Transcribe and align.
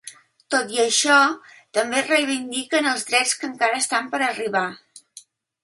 Tot 0.53 0.71
i 0.75 0.79
això, 0.83 1.17
també 1.79 1.99
es 1.99 2.09
reivindiquen 2.13 2.89
els 2.93 3.05
drets 3.13 3.37
que 3.43 3.49
encara 3.53 3.81
estan 3.85 4.11
per 4.17 4.25
arribar. 4.31 4.67